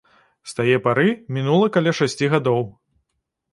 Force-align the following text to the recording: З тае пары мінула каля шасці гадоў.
З 0.51 0.55
тае 0.59 0.77
пары 0.87 1.07
мінула 1.37 1.69
каля 1.77 1.95
шасці 2.01 2.33
гадоў. 2.35 2.67